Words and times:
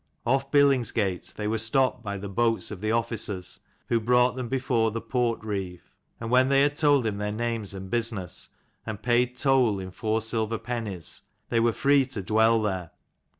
Off 0.25 0.49
Billingsgate 0.49 1.35
they 1.35 1.47
were 1.47 1.59
stopped 1.59 2.01
by 2.03 2.17
the 2.17 2.27
boats 2.27 2.71
of 2.71 2.81
the 2.81 2.91
officers, 2.91 3.59
who 3.87 3.99
brought 3.99 4.35
them 4.35 4.49
before 4.49 4.89
the 4.89 4.99
port 4.99 5.39
reeve: 5.43 5.91
and 6.19 6.31
when 6.31 6.49
they 6.49 6.63
had 6.63 6.75
told 6.75 7.05
him 7.05 7.19
their 7.19 7.31
names 7.31 7.75
and 7.75 7.91
business, 7.91 8.49
and 8.83 9.03
paid 9.03 9.37
toll 9.37 9.77
in 9.77 9.91
four 9.91 10.19
silver 10.19 10.57
pennies, 10.57 11.21
they 11.49 11.59
were 11.59 11.71
free 11.71 12.03
to 12.03 12.23
dwell 12.23 12.59
there. 12.63 12.89